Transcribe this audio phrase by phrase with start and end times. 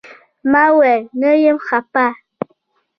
[0.51, 2.05] ما وويل نه يم خپه.